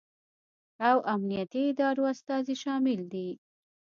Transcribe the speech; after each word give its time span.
او 0.89 0.97
امنیتي 1.13 1.61
ادارو 1.71 2.03
استازي 2.13 2.55
شامل 2.63 2.99
دي 3.11 3.27